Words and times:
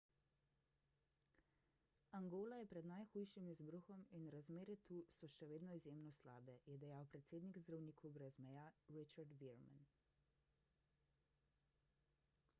angola 2.19 2.57
je 2.61 2.67
pred 2.71 2.85
najhujšim 2.91 3.49
izbruhom 3.51 4.05
in 4.19 4.23
razmere 4.35 4.75
tu 4.89 4.97
so 5.17 5.29
še 5.33 5.49
vedno 5.51 5.75
izjemno 5.79 6.13
slabe 6.21 6.55
je 6.71 6.79
dejal 6.85 7.05
predstavnik 7.15 7.59
zdravnikov 7.65 8.15
brez 8.17 8.39
meja 8.47 8.63
richard 8.97 9.37
veerman 9.43 9.85